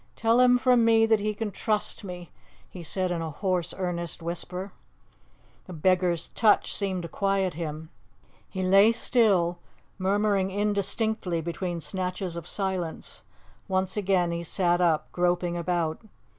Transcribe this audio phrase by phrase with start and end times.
[0.15, 2.31] "Tell him from me that he can trust me,"
[2.67, 4.71] he said in a hoarse, earnest whisper.
[5.67, 7.91] The beggar's touch seemed to quiet him.
[8.49, 9.59] He lay still,
[9.99, 13.21] murmuring indistinctly between snatches of silence.
[13.67, 16.01] Once again he sat up, groping about.